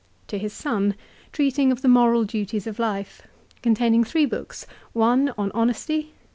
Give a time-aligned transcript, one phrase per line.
[0.25, 0.95] "t To his son.
[1.31, 3.27] Treating of the Moral Duties of Life.
[3.61, 5.29] Containing three books I.
[5.37, 6.11] On Honesty.